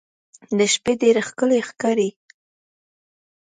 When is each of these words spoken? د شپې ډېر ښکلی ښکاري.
د 0.57 0.59
شپې 0.73 0.93
ډېر 1.01 1.15
ښکلی 1.27 1.59
ښکاري. 1.69 2.09